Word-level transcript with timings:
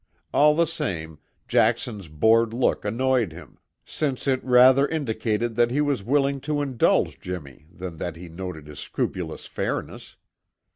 All 0.33 0.55
the 0.55 0.65
same, 0.65 1.19
Jackson's 1.47 2.07
bored 2.07 2.55
look 2.55 2.83
annoyed 2.85 3.31
him, 3.33 3.59
since 3.85 4.25
it 4.25 4.43
rather 4.43 4.87
indicated 4.87 5.53
that 5.57 5.69
he 5.69 5.79
was 5.79 6.01
willing 6.01 6.41
to 6.41 6.59
indulge 6.63 7.19
Jimmy 7.19 7.67
than 7.71 7.97
that 7.97 8.15
he 8.15 8.27
noted 8.27 8.65
his 8.65 8.79
scrupulous 8.79 9.45
fairness. 9.45 10.15